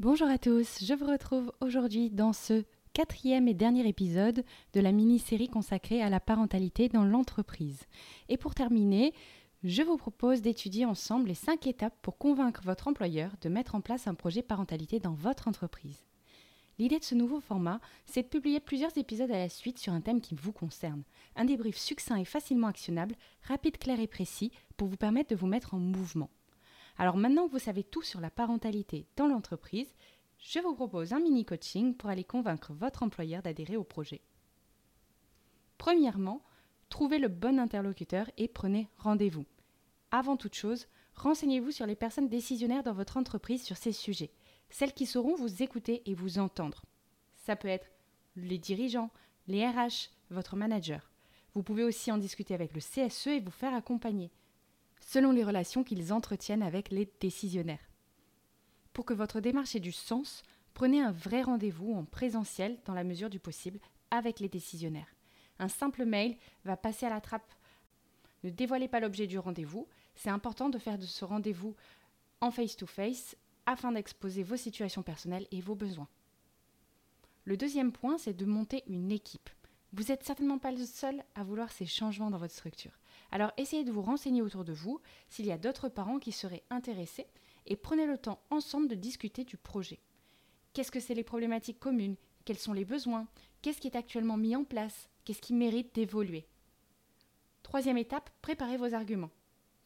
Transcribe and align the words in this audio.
Bonjour 0.00 0.28
à 0.28 0.38
tous, 0.38 0.84
je 0.84 0.94
vous 0.94 1.06
retrouve 1.06 1.52
aujourd'hui 1.60 2.08
dans 2.08 2.32
ce 2.32 2.62
quatrième 2.92 3.48
et 3.48 3.54
dernier 3.54 3.88
épisode 3.88 4.44
de 4.72 4.80
la 4.80 4.92
mini-série 4.92 5.48
consacrée 5.48 6.00
à 6.00 6.08
la 6.08 6.20
parentalité 6.20 6.88
dans 6.88 7.02
l'entreprise. 7.02 7.80
Et 8.28 8.36
pour 8.36 8.54
terminer, 8.54 9.12
je 9.64 9.82
vous 9.82 9.96
propose 9.96 10.40
d'étudier 10.40 10.84
ensemble 10.84 11.26
les 11.26 11.34
cinq 11.34 11.66
étapes 11.66 11.98
pour 12.00 12.16
convaincre 12.16 12.60
votre 12.64 12.86
employeur 12.86 13.32
de 13.40 13.48
mettre 13.48 13.74
en 13.74 13.80
place 13.80 14.06
un 14.06 14.14
projet 14.14 14.40
parentalité 14.40 15.00
dans 15.00 15.14
votre 15.14 15.48
entreprise. 15.48 16.06
L'idée 16.78 17.00
de 17.00 17.04
ce 17.04 17.16
nouveau 17.16 17.40
format, 17.40 17.80
c'est 18.06 18.22
de 18.22 18.28
publier 18.28 18.60
plusieurs 18.60 18.96
épisodes 18.96 19.32
à 19.32 19.38
la 19.38 19.48
suite 19.48 19.80
sur 19.80 19.92
un 19.92 20.00
thème 20.00 20.20
qui 20.20 20.36
vous 20.36 20.52
concerne. 20.52 21.02
Un 21.34 21.44
débrief 21.44 21.76
succinct 21.76 22.20
et 22.20 22.24
facilement 22.24 22.68
actionnable, 22.68 23.16
rapide, 23.42 23.78
clair 23.78 23.98
et 23.98 24.06
précis, 24.06 24.52
pour 24.76 24.86
vous 24.86 24.96
permettre 24.96 25.30
de 25.30 25.40
vous 25.40 25.48
mettre 25.48 25.74
en 25.74 25.78
mouvement. 25.78 26.30
Alors 26.98 27.16
maintenant 27.16 27.46
que 27.46 27.52
vous 27.52 27.60
savez 27.60 27.84
tout 27.84 28.02
sur 28.02 28.20
la 28.20 28.30
parentalité 28.30 29.06
dans 29.16 29.28
l'entreprise, 29.28 29.94
je 30.38 30.58
vous 30.58 30.74
propose 30.74 31.12
un 31.12 31.20
mini 31.20 31.44
coaching 31.44 31.94
pour 31.94 32.10
aller 32.10 32.24
convaincre 32.24 32.72
votre 32.72 33.04
employeur 33.04 33.40
d'adhérer 33.40 33.76
au 33.76 33.84
projet. 33.84 34.20
Premièrement, 35.78 36.42
trouvez 36.88 37.18
le 37.18 37.28
bon 37.28 37.60
interlocuteur 37.60 38.28
et 38.36 38.48
prenez 38.48 38.88
rendez-vous. 38.98 39.46
Avant 40.10 40.36
toute 40.36 40.54
chose, 40.54 40.88
renseignez-vous 41.14 41.70
sur 41.70 41.86
les 41.86 41.94
personnes 41.94 42.28
décisionnaires 42.28 42.82
dans 42.82 42.92
votre 42.92 43.16
entreprise 43.16 43.62
sur 43.62 43.76
ces 43.76 43.92
sujets, 43.92 44.32
celles 44.68 44.92
qui 44.92 45.06
sauront 45.06 45.36
vous 45.36 45.62
écouter 45.62 46.02
et 46.06 46.14
vous 46.14 46.38
entendre. 46.38 46.82
Ça 47.36 47.54
peut 47.54 47.68
être 47.68 47.90
les 48.34 48.58
dirigeants, 48.58 49.10
les 49.46 49.66
RH, 49.66 50.10
votre 50.30 50.56
manager. 50.56 51.10
Vous 51.54 51.62
pouvez 51.62 51.84
aussi 51.84 52.10
en 52.10 52.18
discuter 52.18 52.54
avec 52.54 52.74
le 52.74 52.80
CSE 52.80 53.28
et 53.28 53.40
vous 53.40 53.50
faire 53.50 53.74
accompagner 53.74 54.30
selon 55.08 55.32
les 55.32 55.42
relations 55.42 55.84
qu'ils 55.84 56.12
entretiennent 56.12 56.62
avec 56.62 56.90
les 56.90 57.10
décisionnaires. 57.18 57.90
Pour 58.92 59.06
que 59.06 59.14
votre 59.14 59.40
démarche 59.40 59.74
ait 59.74 59.80
du 59.80 59.90
sens, 59.90 60.42
prenez 60.74 61.00
un 61.00 61.12
vrai 61.12 61.40
rendez-vous 61.40 61.94
en 61.94 62.04
présentiel 62.04 62.78
dans 62.84 62.92
la 62.92 63.04
mesure 63.04 63.30
du 63.30 63.40
possible 63.40 63.80
avec 64.10 64.38
les 64.38 64.50
décisionnaires. 64.50 65.14
Un 65.60 65.68
simple 65.68 66.04
mail 66.04 66.36
va 66.66 66.76
passer 66.76 67.06
à 67.06 67.08
la 67.08 67.22
trappe. 67.22 67.54
Ne 68.44 68.50
dévoilez 68.50 68.86
pas 68.86 69.00
l'objet 69.00 69.26
du 69.26 69.38
rendez-vous. 69.38 69.88
C'est 70.14 70.28
important 70.28 70.68
de 70.68 70.76
faire 70.76 70.98
de 70.98 71.06
ce 71.06 71.24
rendez-vous 71.24 71.74
en 72.42 72.50
face-to-face 72.50 73.34
afin 73.64 73.92
d'exposer 73.92 74.42
vos 74.42 74.56
situations 74.56 75.02
personnelles 75.02 75.48
et 75.52 75.62
vos 75.62 75.74
besoins. 75.74 76.08
Le 77.44 77.56
deuxième 77.56 77.92
point, 77.92 78.18
c'est 78.18 78.36
de 78.36 78.44
monter 78.44 78.82
une 78.86 79.10
équipe. 79.10 79.48
Vous 79.94 80.04
n'êtes 80.04 80.24
certainement 80.24 80.58
pas 80.58 80.70
le 80.70 80.84
seul 80.84 81.24
à 81.34 81.44
vouloir 81.44 81.72
ces 81.72 81.86
changements 81.86 82.30
dans 82.30 82.36
votre 82.36 82.52
structure. 82.52 82.92
Alors 83.30 83.52
essayez 83.56 83.84
de 83.84 83.92
vous 83.92 84.02
renseigner 84.02 84.42
autour 84.42 84.64
de 84.64 84.72
vous 84.72 85.00
s'il 85.28 85.46
y 85.46 85.52
a 85.52 85.58
d'autres 85.58 85.88
parents 85.88 86.18
qui 86.18 86.32
seraient 86.32 86.64
intéressés 86.70 87.26
et 87.66 87.76
prenez 87.76 88.06
le 88.06 88.18
temps 88.18 88.40
ensemble 88.50 88.88
de 88.88 88.94
discuter 88.94 89.44
du 89.44 89.56
projet. 89.56 90.00
Qu'est-ce 90.72 90.90
que 90.90 91.00
c'est 91.00 91.14
les 91.14 91.24
problématiques 91.24 91.80
communes? 91.80 92.16
Quels 92.44 92.58
sont 92.58 92.72
les 92.72 92.84
besoins? 92.84 93.26
Qu'est-ce 93.62 93.80
qui 93.80 93.88
est 93.88 93.96
actuellement 93.96 94.36
mis 94.36 94.56
en 94.56 94.64
place? 94.64 95.08
Qu'est-ce 95.24 95.42
qui 95.42 95.52
mérite 95.52 95.94
d'évoluer? 95.94 96.46
Troisième 97.62 97.98
étape, 97.98 98.30
préparez 98.40 98.78
vos 98.78 98.94
arguments. 98.94 99.30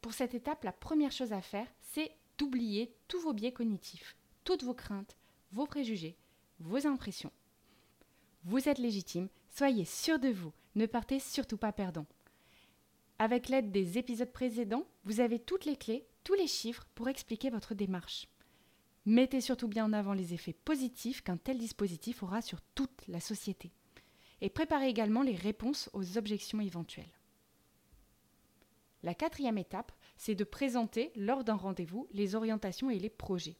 Pour 0.00 0.14
cette 0.14 0.34
étape, 0.34 0.64
la 0.64 0.72
première 0.72 1.12
chose 1.12 1.32
à 1.32 1.42
faire, 1.42 1.66
c'est 1.80 2.12
d'oublier 2.38 2.94
tous 3.08 3.20
vos 3.20 3.32
biais 3.32 3.52
cognitifs, 3.52 4.16
toutes 4.44 4.62
vos 4.62 4.74
craintes, 4.74 5.16
vos 5.52 5.66
préjugés, 5.66 6.16
vos 6.60 6.86
impressions. 6.86 7.32
Vous 8.44 8.68
êtes 8.68 8.78
légitime, 8.78 9.28
soyez 9.50 9.84
sûr 9.84 10.18
de 10.18 10.28
vous, 10.28 10.52
ne 10.76 10.86
partez 10.86 11.18
surtout 11.18 11.56
pas 11.56 11.72
perdant. 11.72 12.06
Avec 13.18 13.48
l'aide 13.48 13.72
des 13.72 13.96
épisodes 13.96 14.32
précédents, 14.32 14.86
vous 15.04 15.20
avez 15.20 15.38
toutes 15.38 15.64
les 15.64 15.76
clés, 15.76 16.06
tous 16.22 16.34
les 16.34 16.46
chiffres 16.46 16.86
pour 16.94 17.08
expliquer 17.08 17.48
votre 17.48 17.74
démarche. 17.74 18.28
Mettez 19.06 19.40
surtout 19.40 19.68
bien 19.68 19.86
en 19.86 19.92
avant 19.92 20.12
les 20.12 20.34
effets 20.34 20.52
positifs 20.52 21.22
qu'un 21.22 21.38
tel 21.38 21.56
dispositif 21.56 22.22
aura 22.22 22.42
sur 22.42 22.60
toute 22.74 23.06
la 23.08 23.20
société. 23.20 23.72
Et 24.42 24.50
préparez 24.50 24.88
également 24.88 25.22
les 25.22 25.34
réponses 25.34 25.88
aux 25.94 26.18
objections 26.18 26.60
éventuelles. 26.60 27.04
La 29.02 29.14
quatrième 29.14 29.56
étape, 29.56 29.92
c'est 30.16 30.34
de 30.34 30.44
présenter 30.44 31.12
lors 31.16 31.44
d'un 31.44 31.54
rendez-vous 31.54 32.08
les 32.12 32.34
orientations 32.34 32.90
et 32.90 32.98
les 32.98 33.08
projets. 33.08 33.56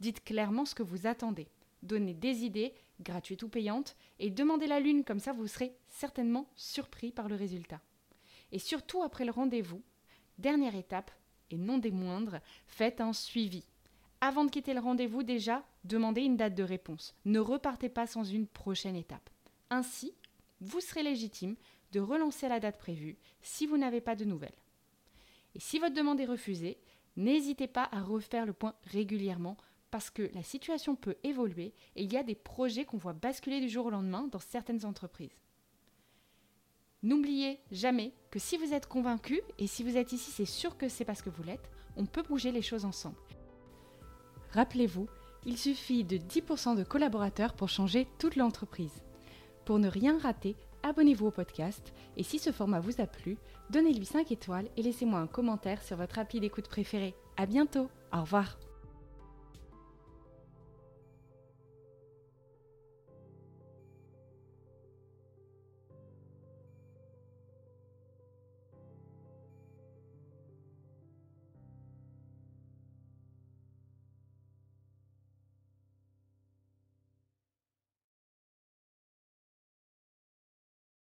Dites 0.00 0.22
clairement 0.22 0.64
ce 0.64 0.74
que 0.74 0.82
vous 0.82 1.06
attendez. 1.06 1.48
Donnez 1.82 2.14
des 2.14 2.44
idées, 2.44 2.74
gratuites 3.00 3.42
ou 3.44 3.48
payantes, 3.48 3.96
et 4.18 4.30
demandez 4.30 4.66
la 4.66 4.80
lune, 4.80 5.04
comme 5.04 5.20
ça 5.20 5.32
vous 5.32 5.46
serez 5.46 5.72
certainement 5.88 6.50
surpris 6.56 7.12
par 7.12 7.28
le 7.28 7.36
résultat. 7.36 7.80
Et 8.52 8.58
surtout 8.58 9.02
après 9.02 9.24
le 9.24 9.32
rendez-vous, 9.32 9.82
dernière 10.38 10.74
étape, 10.74 11.10
et 11.50 11.56
non 11.56 11.78
des 11.78 11.90
moindres, 11.90 12.40
faites 12.66 13.00
un 13.00 13.12
suivi. 13.12 13.64
Avant 14.20 14.44
de 14.44 14.50
quitter 14.50 14.74
le 14.74 14.80
rendez-vous, 14.80 15.22
déjà, 15.22 15.64
demandez 15.84 16.22
une 16.22 16.36
date 16.36 16.54
de 16.54 16.62
réponse. 16.62 17.14
Ne 17.24 17.38
repartez 17.38 17.88
pas 17.88 18.06
sans 18.06 18.24
une 18.24 18.46
prochaine 18.46 18.96
étape. 18.96 19.30
Ainsi, 19.70 20.12
vous 20.60 20.80
serez 20.80 21.02
légitime 21.02 21.56
de 21.92 22.00
relancer 22.00 22.48
la 22.48 22.60
date 22.60 22.78
prévue 22.78 23.16
si 23.42 23.66
vous 23.66 23.78
n'avez 23.78 24.00
pas 24.00 24.16
de 24.16 24.24
nouvelles. 24.24 24.56
Et 25.54 25.60
si 25.60 25.78
votre 25.78 25.94
demande 25.94 26.20
est 26.20 26.26
refusée, 26.26 26.78
n'hésitez 27.16 27.66
pas 27.66 27.88
à 27.92 28.02
refaire 28.02 28.44
le 28.44 28.52
point 28.52 28.74
régulièrement 28.84 29.56
parce 29.90 30.10
que 30.10 30.30
la 30.34 30.42
situation 30.42 30.96
peut 30.96 31.16
évoluer 31.22 31.72
et 31.96 32.02
il 32.02 32.12
y 32.12 32.16
a 32.16 32.22
des 32.22 32.34
projets 32.34 32.84
qu'on 32.84 32.98
voit 32.98 33.14
basculer 33.14 33.60
du 33.60 33.68
jour 33.68 33.86
au 33.86 33.90
lendemain 33.90 34.28
dans 34.30 34.38
certaines 34.38 34.84
entreprises. 34.84 35.38
N'oubliez 37.02 37.60
jamais 37.70 38.12
que 38.30 38.38
si 38.38 38.56
vous 38.56 38.72
êtes 38.72 38.88
convaincu, 38.88 39.40
et 39.58 39.66
si 39.66 39.84
vous 39.84 39.96
êtes 39.96 40.12
ici, 40.12 40.30
c'est 40.30 40.44
sûr 40.44 40.76
que 40.76 40.88
c'est 40.88 41.04
parce 41.04 41.22
que 41.22 41.30
vous 41.30 41.44
l'êtes, 41.44 41.70
on 41.96 42.06
peut 42.06 42.22
bouger 42.22 42.50
les 42.50 42.62
choses 42.62 42.84
ensemble. 42.84 43.16
Rappelez-vous, 44.52 45.08
il 45.46 45.56
suffit 45.56 46.04
de 46.04 46.16
10% 46.16 46.76
de 46.76 46.82
collaborateurs 46.82 47.54
pour 47.54 47.68
changer 47.68 48.08
toute 48.18 48.36
l'entreprise. 48.36 49.02
Pour 49.64 49.78
ne 49.78 49.88
rien 49.88 50.18
rater, 50.18 50.56
abonnez-vous 50.82 51.26
au 51.26 51.30
podcast 51.30 51.92
et 52.16 52.22
si 52.22 52.38
ce 52.38 52.50
format 52.50 52.80
vous 52.80 53.00
a 53.00 53.06
plu, 53.06 53.36
donnez-lui 53.70 54.06
5 54.06 54.32
étoiles 54.32 54.68
et 54.76 54.82
laissez-moi 54.82 55.20
un 55.20 55.26
commentaire 55.26 55.82
sur 55.82 55.96
votre 55.96 56.18
appli 56.18 56.40
d'écoute 56.40 56.68
préférée. 56.68 57.14
À 57.36 57.46
bientôt, 57.46 57.88
au 58.12 58.20
revoir. 58.22 58.58